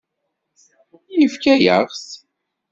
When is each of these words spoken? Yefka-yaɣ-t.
Yefka-yaɣ-t. 1.19 2.07